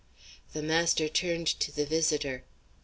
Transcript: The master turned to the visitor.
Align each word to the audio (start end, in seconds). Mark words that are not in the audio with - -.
The 0.53 0.63
master 0.63 1.07
turned 1.07 1.45
to 1.45 1.71
the 1.71 1.85
visitor. 1.85 2.43